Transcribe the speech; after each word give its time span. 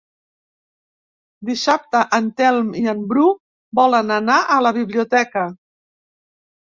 Dissabte 1.49 2.01
en 2.19 2.31
Telm 2.41 2.71
i 2.81 2.83
en 2.95 3.03
Bru 3.11 3.27
volen 3.81 4.15
anar 4.19 4.39
a 4.57 4.59
la 4.69 4.73
biblioteca. 4.79 5.45